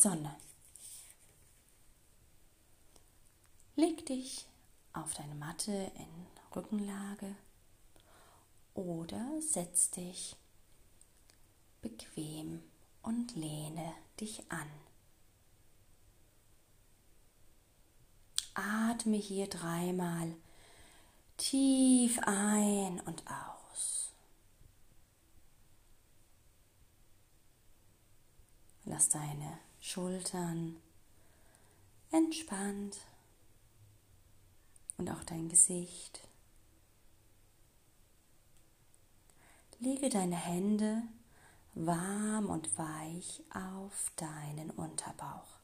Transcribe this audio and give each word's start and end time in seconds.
Sonne. 0.00 0.36
Leg 3.74 4.06
dich 4.06 4.46
auf 4.92 5.14
deine 5.14 5.34
Matte 5.34 5.72
in 5.72 6.26
Rückenlage 6.54 7.34
oder 8.74 9.40
setz 9.40 9.90
dich 9.90 10.36
bequem 11.82 12.62
und 13.02 13.36
lehne 13.36 13.92
dich 14.20 14.50
an. 14.50 14.68
Atme 18.54 19.16
hier 19.16 19.48
dreimal 19.48 20.34
tief 21.36 22.18
ein 22.22 23.00
und 23.00 23.22
aus. 23.26 24.05
Lass 28.96 29.10
deine 29.10 29.58
Schultern 29.78 30.76
entspannt 32.12 32.96
und 34.96 35.10
auch 35.10 35.22
dein 35.24 35.50
Gesicht. 35.50 36.26
Lege 39.80 40.08
deine 40.08 40.36
Hände 40.36 41.02
warm 41.74 42.46
und 42.46 42.78
weich 42.78 43.42
auf 43.52 44.12
deinen 44.16 44.70
Unterbauch. 44.70 45.60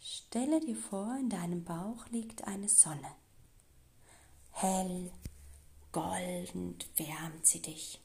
Stelle 0.00 0.60
dir 0.60 0.76
vor, 0.76 1.14
in 1.20 1.28
deinem 1.28 1.62
Bauch 1.62 2.06
liegt 2.08 2.44
eine 2.44 2.70
Sonne. 2.70 3.14
Hell, 4.52 5.12
goldend 5.92 6.88
wärmt 6.96 7.44
sie 7.44 7.60
dich. 7.60 8.01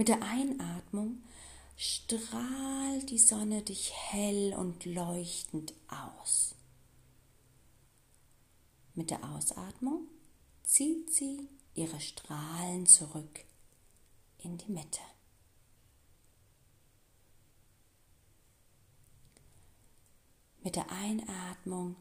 Mit 0.00 0.08
der 0.08 0.22
Einatmung 0.22 1.22
strahlt 1.76 3.10
die 3.10 3.18
Sonne 3.18 3.60
dich 3.60 3.92
hell 3.92 4.54
und 4.54 4.86
leuchtend 4.86 5.74
aus. 5.88 6.54
Mit 8.94 9.10
der 9.10 9.22
Ausatmung 9.22 10.08
zieht 10.62 11.12
sie 11.12 11.50
ihre 11.74 12.00
Strahlen 12.00 12.86
zurück 12.86 13.44
in 14.38 14.56
die 14.56 14.72
Mitte. 14.72 15.02
Mit 20.62 20.76
der 20.76 20.90
Einatmung 20.90 21.94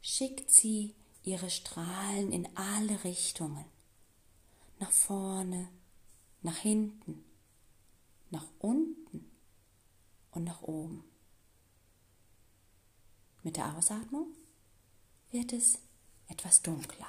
schickt 0.00 0.50
sie 0.50 0.96
ihre 1.22 1.50
Strahlen 1.50 2.32
in 2.32 2.48
alle 2.56 3.04
Richtungen, 3.04 3.64
nach 4.80 4.90
vorne, 4.90 5.68
nach 6.42 6.56
hinten, 6.56 7.27
nach 8.30 8.46
unten 8.58 9.30
und 10.30 10.44
nach 10.44 10.62
oben. 10.62 11.04
Mit 13.42 13.56
der 13.56 13.76
Ausatmung 13.76 14.34
wird 15.30 15.52
es 15.52 15.78
etwas 16.28 16.62
dunkler. 16.62 17.06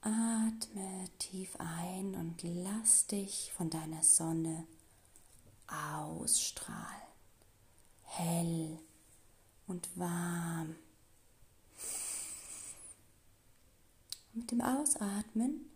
Atme 0.00 1.04
tief 1.18 1.56
ein 1.58 2.14
und 2.14 2.42
lass 2.42 3.06
dich 3.06 3.52
von 3.52 3.68
deiner 3.68 4.02
Sonne 4.02 4.66
ausstrahlen. 5.66 7.08
Hell 8.04 8.78
und 9.66 9.88
warm. 9.98 10.76
Mit 14.38 14.52
dem 14.52 14.60
Ausatmen 14.60 15.68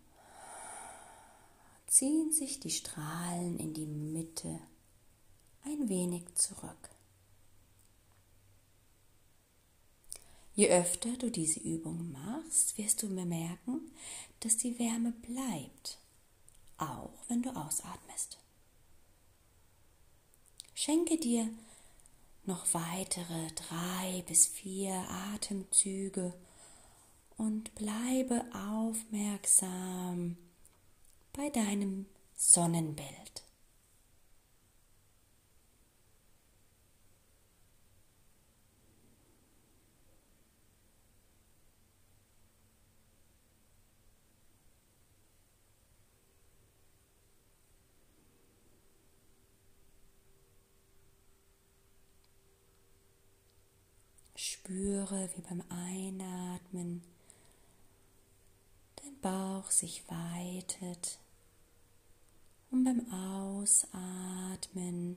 ziehen 1.88 2.30
sich 2.30 2.60
die 2.60 2.70
Strahlen 2.70 3.58
in 3.58 3.74
die 3.74 3.86
Mitte 3.86 4.60
ein 5.64 5.88
wenig 5.88 6.32
zurück. 6.36 6.90
Je 10.54 10.68
öfter 10.68 11.16
du 11.16 11.28
diese 11.28 11.58
Übung 11.58 12.12
machst, 12.12 12.78
wirst 12.78 13.02
du 13.02 13.08
bemerken, 13.08 13.90
dass 14.38 14.58
die 14.58 14.78
Wärme 14.78 15.10
bleibt, 15.10 15.98
auch 16.78 17.18
wenn 17.26 17.42
du 17.42 17.50
ausatmest. 17.50 18.38
Schenke 20.72 21.18
dir 21.18 21.50
noch 22.44 22.72
weitere 22.72 23.50
drei 23.56 24.22
bis 24.28 24.46
vier 24.46 24.94
Atemzüge 25.34 26.32
und 27.36 27.74
bleibe 27.74 28.44
aufmerksam 28.54 30.36
bei 31.32 31.48
deinem 31.50 32.06
Sonnenbild. 32.36 33.42
Spüre, 54.34 55.28
wie 55.34 55.40
beim 55.42 55.62
Einatmen 55.68 57.02
Bauch 59.22 59.70
sich 59.70 60.02
weitet 60.08 61.18
und 62.72 62.84
beim 62.84 63.06
Ausatmen 63.12 65.16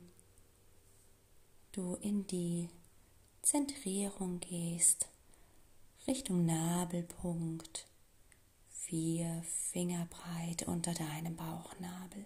du 1.72 1.96
in 1.96 2.28
die 2.28 2.70
Zentrierung 3.42 4.40
gehst, 4.40 5.10
Richtung 6.08 6.46
Nabelpunkt, 6.46 7.88
vier 8.70 9.44
Finger 9.72 10.06
breit 10.06 10.68
unter 10.68 10.94
deinem 10.94 11.36
Bauchnabel. 11.36 12.26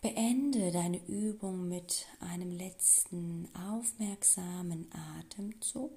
Beende 0.00 0.70
deine 0.70 1.04
Übung 1.08 1.66
mit 1.68 2.06
einem 2.20 2.52
letzten 2.52 3.48
aufmerksamen 3.52 4.88
Atemzug. 4.92 5.90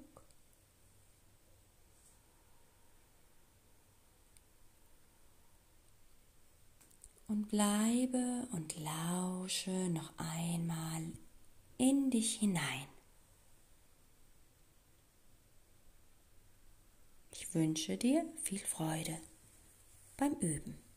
Und 7.28 7.48
bleibe 7.48 8.48
und 8.50 8.74
lausche 8.80 9.70
noch 9.90 10.12
einmal 10.18 11.12
in 11.78 12.10
dich 12.10 12.34
hinein. 12.40 12.88
Ich 17.30 17.54
wünsche 17.54 17.96
dir 17.96 18.26
viel 18.42 18.58
Freude 18.58 19.16
beim 20.16 20.34
Üben. 20.40 20.91